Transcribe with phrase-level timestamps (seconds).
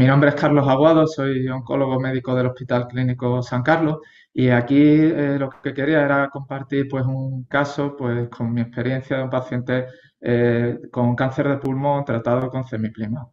[0.00, 3.98] mi nombre es Carlos Aguado, soy oncólogo médico del Hospital Clínico San Carlos
[4.32, 9.18] y aquí eh, lo que quería era compartir pues un caso pues con mi experiencia
[9.18, 9.88] de un paciente
[10.18, 13.28] eh, con cáncer de pulmón tratado con cemiplimab.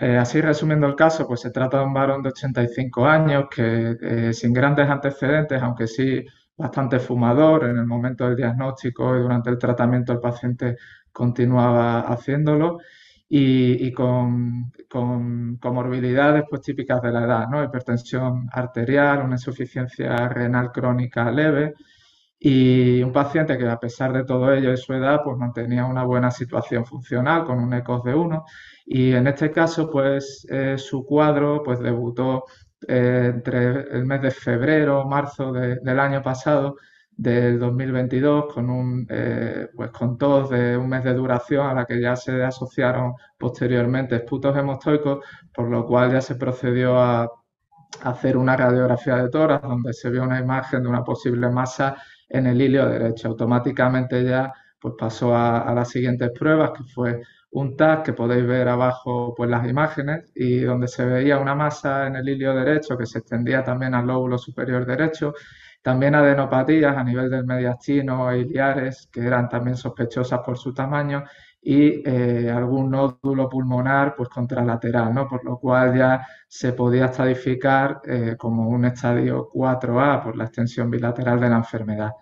[0.00, 4.32] Eh, así resumiendo el caso, pues se trata de un varón de 85 años que
[4.32, 6.24] sin grandes antecedentes, aunque sí
[6.56, 10.76] bastante fumador en el momento del diagnóstico y durante el tratamiento el paciente
[11.12, 12.78] continuaba haciéndolo
[13.36, 14.70] y, con,
[15.60, 17.64] comorbilidades pues, típicas de la edad, ¿no?
[17.64, 21.74] hipertensión arterial, una insuficiencia renal crónica leve
[22.38, 26.04] y un paciente que a pesar de todo ello y su edad pues mantenía una
[26.04, 28.44] buena situación funcional con un ECOS de 1
[28.86, 32.44] y en este caso pues eh, su cuadro pues debutó
[32.86, 36.76] eh, entre el mes de febrero, marzo del año pasado
[37.16, 41.86] del 2022 con un eh, pues con tos de un mes de duración a la
[41.86, 47.30] que ya se asociaron posteriormente esputos hemostoicos, por lo cual ya se procedió a
[48.02, 51.96] hacer una radiografía de toras donde se vio una imagen de una posible masa
[52.28, 53.28] en el hilio derecho.
[53.28, 58.68] Automáticamente ya pues pasó a, las siguientes pruebas, que fue un TAC que podéis ver
[58.68, 63.06] abajo pues las imágenes y donde se veía una masa en el hilio derecho que
[63.06, 65.32] se extendía también al lóbulo superior derecho
[65.84, 71.24] también adenopatías a nivel del mediastino e iliares, que eran también sospechosas por su tamaño,
[71.60, 75.28] y eh, algún nódulo pulmonar pues contralateral, ¿no?
[75.28, 80.90] por lo cual ya se podía estadificar eh, como un estadio 4A por la extensión
[80.90, 82.12] bilateral de la enfermedad.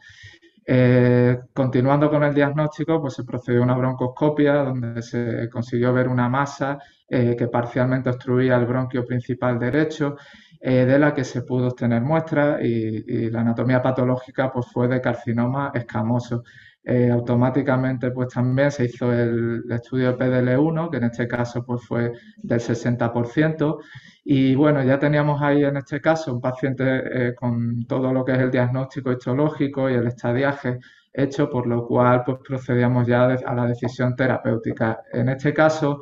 [0.67, 6.09] Eh, continuando con el diagnóstico, pues se procedió a una broncoscopia donde se consiguió ver
[6.09, 10.17] una masa que parcialmente obstruía el bronquio principal derecho
[10.65, 15.01] eh, de la que se pudo obtener muestras y, la anatomía patológica pues, fue de
[15.01, 16.45] carcinoma escamoso.
[16.85, 22.13] Eh, automáticamente pues también se hizo el, estudio PDL1, que en este caso pues fue
[22.39, 23.79] del 60%,
[24.25, 28.33] y bueno, ya teníamos ahí en este caso un paciente eh, con todo lo que
[28.33, 30.79] es el diagnóstico histológico y el estadiaje
[31.13, 35.03] hecho, por lo cual pues procedíamos ya a la decisión terapéutica.
[35.13, 36.01] En este caso,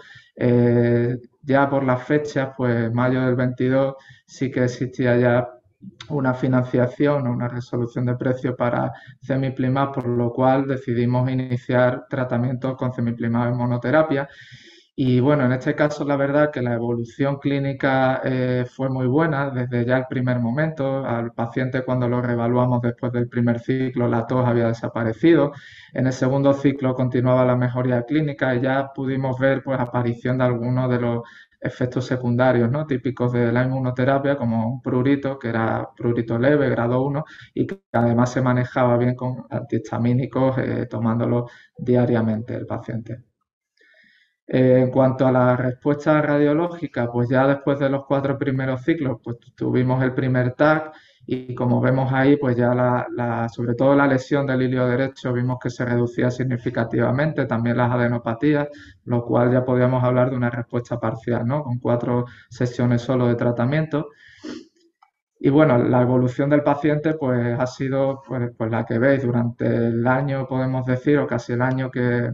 [1.43, 3.95] ya por las fechas, pues mayo del 22
[4.27, 5.49] sí que existía ya
[6.11, 12.77] una financiación o una resolución de precio para Cemiplimab, por lo cual decidimos iniciar tratamiento
[12.77, 14.29] con Cemiplimab en monoterapia.
[15.03, 19.49] Y bueno, en este caso la verdad que la evolución clínica eh, fue muy buena
[19.51, 21.07] desde ya el primer momento.
[21.07, 25.53] Al paciente cuando lo reevaluamos después del primer ciclo la tos había desaparecido.
[25.95, 30.45] En el segundo ciclo continuaba la mejoría clínica y ya pudimos ver pues aparición de
[30.45, 31.23] algunos de los
[31.63, 32.87] efectos secundarios ¿no?
[32.87, 37.25] típicos de la inmunoterapia, como un prurito, que era prurito leve, grado 1,
[37.55, 43.30] y que además se manejaba bien con antihistamínicos, eh, tomándolo diariamente el paciente.
[44.53, 49.19] Eh, en cuanto a la respuesta radiológica, pues ya después de los cuatro primeros ciclos,
[49.23, 50.93] pues tuvimos el primer TAC
[51.25, 55.59] y como vemos ahí, pues ya la, sobre todo la lesión del hilio derecho vimos
[55.63, 58.67] que se reducía significativamente, también las adenopatías,
[59.05, 61.63] lo cual ya podíamos hablar de una respuesta parcial, ¿no?
[61.63, 64.09] Con cuatro sesiones solo de tratamiento.
[65.43, 69.23] Y bueno, la evolución del paciente pues ha sido pues, pues, la que veis.
[69.23, 72.31] Durante el año, podemos decir, o casi el año que,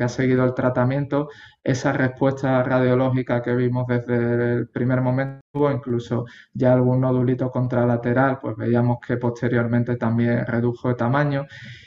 [0.00, 1.30] ha seguido el tratamiento,
[1.64, 6.24] esa respuesta radiológica que vimos desde el primer momento, incluso
[6.54, 11.46] ya algún nodulito contralateral, pues veíamos que posteriormente también redujo de tamaño.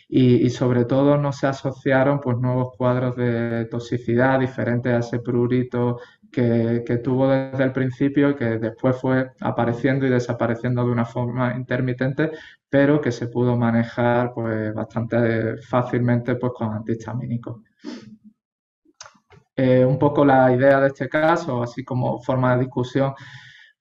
[0.09, 5.99] Y, sobre todo no se asociaron pues nuevos cuadros de toxicidad diferentes a ese prurito
[6.31, 12.31] que, tuvo desde el principio que después fue apareciendo y desapareciendo de una forma intermitente,
[12.69, 17.61] pero que se pudo manejar pues, bastante fácilmente pues, con antihistamínicos.
[19.55, 23.13] Eh, un poco la idea de este caso, así como forma de discusión,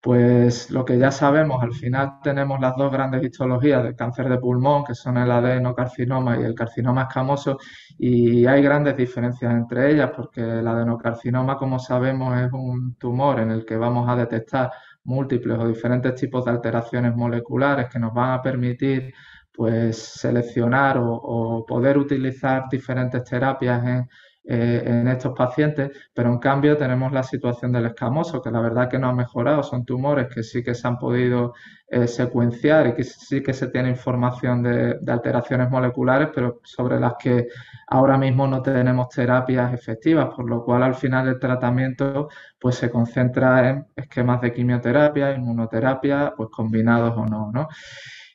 [0.05, 4.37] pues lo que ya sabemos, al final tenemos las dos grandes histologías del cáncer de
[4.37, 7.57] pulmón, que son el adenocarcinoma y el carcinoma escamoso,
[7.97, 13.51] y hay grandes diferencias entre ellas, porque el adenocarcinoma, como sabemos, es un tumor en
[13.51, 14.71] el que vamos a detectar
[15.05, 19.11] múltiples o diferentes tipos de alteraciones moleculares que nos van a permitir
[19.55, 24.09] pues seleccionar o, o poder utilizar diferentes terapias en,
[24.47, 28.91] eh, en estos pacientes, pero en cambio tenemos la situación del escamoso, que la verdad
[28.91, 31.55] que no ha mejorado, son tumores que sí que se han podido
[31.89, 37.15] eh, secuenciar y que sí que se tiene información de, alteraciones moleculares, pero sobre las
[37.19, 37.49] que
[37.87, 42.91] ahora mismo no tenemos terapias efectivas, por lo cual al final el tratamiento pues se
[42.91, 47.69] concentra en esquemas de quimioterapia, inmunoterapia, pues combinados o no, ¿no?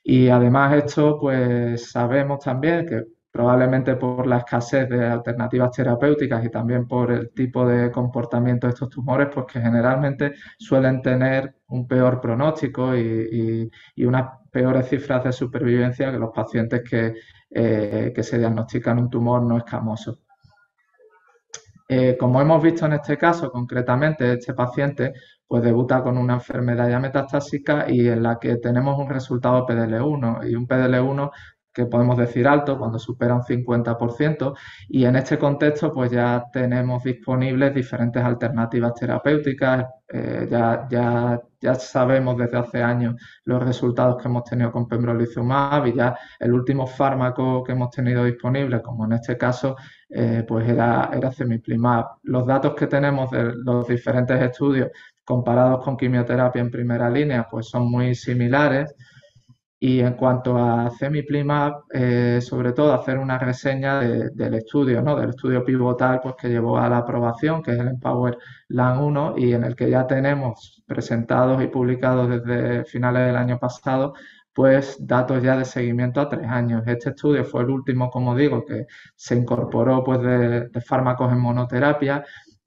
[0.02, 6.50] Y además esto pues sabemos también que probablemente por la escasez de alternativas terapéuticas y
[6.50, 11.86] también por el tipo de comportamiento de estos tumores, pues que generalmente suelen tener un
[11.86, 17.14] peor pronóstico y, unas peores cifras de supervivencia que los pacientes que,
[17.50, 20.18] eh, que se diagnostican un tumor no escamoso.
[21.92, 25.12] Eh, como hemos visto en este caso, concretamente, este paciente
[25.44, 30.48] pues debuta con una enfermedad ya metastásica y en la que tenemos un resultado PDL1
[30.48, 31.32] y un PDL1
[31.80, 34.54] que podemos decir alto cuando supera un 50%
[34.88, 41.74] y en este contexto pues ya tenemos disponibles diferentes alternativas terapéuticas, eh, ya, ya, ya
[41.76, 46.86] sabemos desde hace años los resultados que hemos tenido con pembrolizumab y ya el último
[46.86, 49.76] fármaco que hemos tenido disponible, como en este caso,
[50.08, 52.04] eh, pues era, era cemiplimab.
[52.24, 54.88] Los datos que tenemos de los diferentes estudios
[55.24, 58.94] comparados con quimioterapia en primera línea, pues son muy similares.
[59.82, 65.16] Y en cuanto a Cemiplimab, eh, sobre todo hacer una reseña del estudio, ¿no?
[65.16, 68.36] del estudio pivotal pues, que llevó a la aprobación, que es el Empower
[68.68, 73.58] LAN 1, y en el que ya tenemos presentados y publicados desde finales del año
[73.58, 74.12] pasado,
[74.52, 76.82] pues datos ya de seguimiento a tres años.
[76.86, 78.86] Este estudio fue el último, como digo, que
[79.16, 82.22] se incorporó pues, de, de fármacos en monoterapia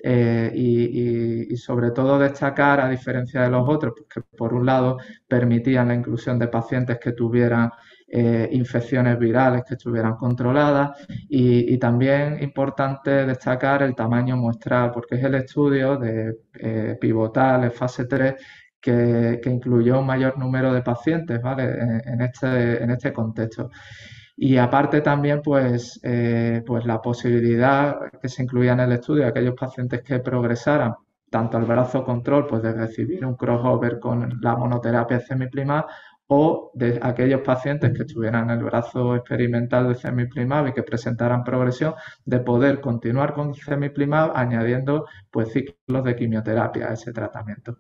[0.06, 4.98] eh, y, sobre todo destacar, a diferencia de los otros, pues que por un lado
[5.26, 7.72] permitían la inclusión de pacientes que tuvieran
[8.10, 15.24] eh, infecciones virales que estuvieran controladas y, también importante destacar el tamaño muestral, porque es
[15.24, 18.36] el estudio de eh, pivotal fase 3
[18.82, 21.64] que, incluyó un mayor número de pacientes ¿vale?
[22.06, 23.70] en, este, en este contexto.
[24.36, 29.30] Y aparte también, pues, eh, pues la posibilidad que se incluía en el estudio de
[29.30, 30.96] aquellos pacientes que progresaran
[31.30, 35.86] tanto al brazo control, pues de recibir un crossover con la monoterapia semiplimab
[36.28, 41.44] o de aquellos pacientes que estuvieran en el brazo experimental de semiplimab y que presentaran
[41.44, 41.96] progresión,
[42.26, 47.78] de poder continuar con semiplimab añadiendo pues ciclos de quimioterapia a ese tratamiento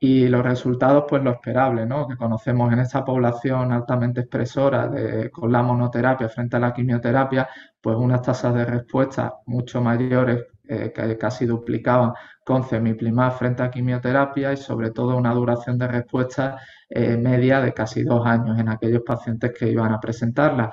[0.00, 2.06] y los resultados, pues lo esperable, ¿no?
[2.06, 7.48] Que conocemos en esta población altamente expresora de, con la monoterapia frente a la quimioterapia,
[7.80, 12.12] pues unas tasas de respuesta mucho mayores eh, que casi duplicaban
[12.44, 16.58] con cemiplimab frente a quimioterapia y sobre todo una duración de respuesta
[16.90, 20.72] eh, media de casi dos años en aquellos pacientes que iban a presentarla.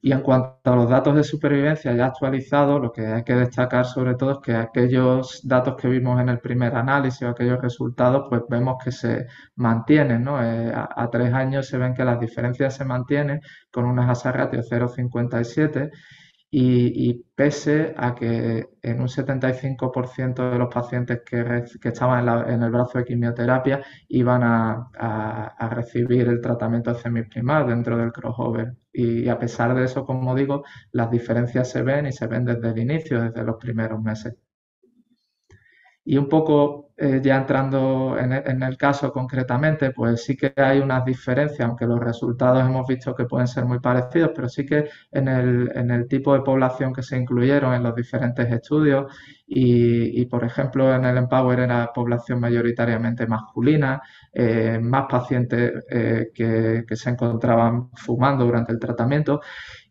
[0.00, 3.84] Y en cuanto a los datos de supervivencia ya actualizados, lo que hay que destacar
[3.84, 8.26] sobre todo es que aquellos datos que vimos en el primer análisis o aquellos resultados,
[8.28, 9.26] pues vemos que se
[9.56, 10.42] mantienen, ¿no?
[10.42, 13.40] Eh, a, tres años se ven que las diferencias se mantienen
[13.72, 15.90] con una asa ratio 0,57
[16.50, 22.98] y, pese a que en un 75% de los pacientes que, estaban en, el brazo
[22.98, 28.74] de quimioterapia iban a, recibir el tratamiento de semiprimar dentro del crossover.
[28.92, 32.70] Y a pesar de eso, como digo, las diferencias se ven y se ven desde
[32.70, 34.34] el inicio, desde los primeros meses.
[36.10, 38.32] Y un poco eh, ya entrando en
[38.62, 43.26] el, caso concretamente, pues sí que hay unas diferencias, aunque los resultados hemos visto que
[43.26, 47.02] pueden ser muy parecidos, pero sí que en el, en el tipo de población que
[47.02, 49.12] se incluyeron en los diferentes estudios
[49.46, 54.00] y, por ejemplo, en el Empower era población mayoritariamente masculina,
[54.32, 59.40] eh, más pacientes eh, que, que, se encontraban fumando durante el tratamiento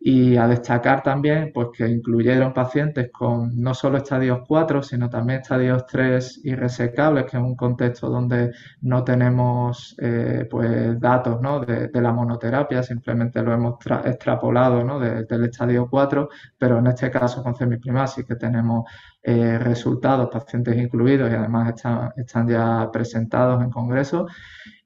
[0.10, 5.42] y a destacar también pues, que incluyeron pacientes con no solo estadios 4, sino también
[5.42, 11.60] estadios 3 irresecables, que es un contexto donde no tenemos eh, pues, datos ¿no?
[11.60, 14.98] de, la monoterapia, simplemente lo hemos extrapolado ¿no?
[14.98, 18.86] del estadio 4, pero en este caso con semiprimar sí que tenemos
[19.22, 24.26] eh, resultados, pacientes incluidos y además están, están ya presentados en congreso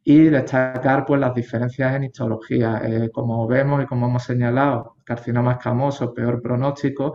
[0.03, 2.81] y destacar pues las diferencias en histología.
[2.83, 7.13] Eh, como vemos y como hemos señalado, carcinoma escamoso, peor pronóstico,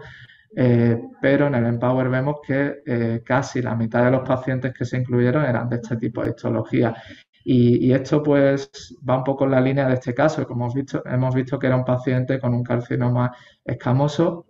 [0.54, 4.84] eh, pero en el Empower vemos que eh, casi la mitad de los pacientes que
[4.84, 6.94] se incluyeron eran de este tipo de histología.
[7.48, 11.02] Y, esto pues va un poco en la línea de este caso, como hemos visto,
[11.06, 13.32] hemos visto que era un paciente con un carcinoma
[13.64, 14.46] escamoso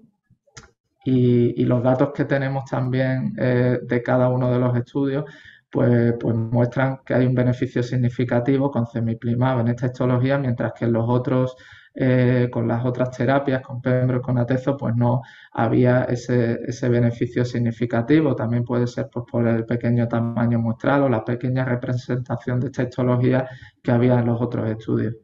[1.05, 5.26] y, y los datos que tenemos también de cada uno de los estudios
[5.70, 10.85] pues, pues, muestran que hay un beneficio significativo con cemiplimab en esta histología, mientras que
[10.87, 11.56] en los otros,
[11.94, 18.35] eh, con las otras terapias, con pembro, con atezo, pues no había ese, beneficio significativo.
[18.37, 22.82] También puede ser pues, por el pequeño tamaño muestral o la pequeña representación de esta
[22.85, 23.49] histología
[23.82, 25.14] que había en los otros estudios.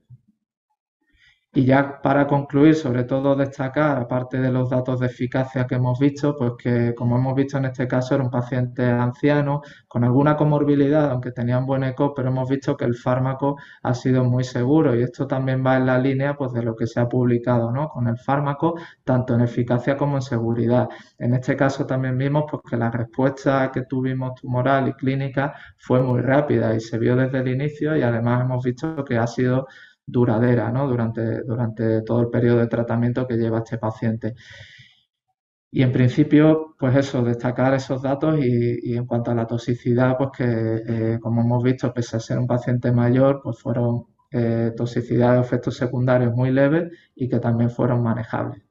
[1.54, 5.98] Y ya para concluir, sobre todo destacar, aparte de los datos de eficacia que hemos
[5.98, 10.34] visto, pues que como hemos visto en este caso era un paciente anciano con alguna
[10.34, 14.44] comorbilidad, aunque tenía un buen eco, pero hemos visto que el fármaco ha sido muy
[14.44, 17.70] seguro y esto también va en la línea pues de lo que se ha publicado,
[17.70, 17.90] ¿no?
[17.90, 20.88] Con el fármaco, tanto en eficacia como en seguridad.
[21.18, 26.00] En este caso también vimos pues que la respuesta que tuvimos tumoral y clínica fue
[26.02, 29.66] muy rápida y se vio desde el inicio y además hemos visto que ha sido
[30.06, 30.88] duradera ¿no?
[30.88, 34.34] durante, durante todo el periodo de tratamiento que lleva este paciente.
[35.70, 40.30] Y en principio, pues eso, destacar esos datos y, en cuanto a la toxicidad, pues
[40.36, 40.44] que
[41.14, 45.42] eh, como hemos visto, pese a ser un paciente mayor, pues fueron eh, toxicidades o
[45.42, 48.62] efectos secundarios muy leves y que también fueron manejables.